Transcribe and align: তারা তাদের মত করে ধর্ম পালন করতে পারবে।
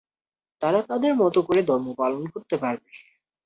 তারা 0.61 0.79
তাদের 0.81 1.13
মত 1.15 1.35
করে 1.39 1.61
ধর্ম 1.63 1.87
পালন 1.97 2.23
করতে 2.27 2.55
পারবে। 2.57 2.89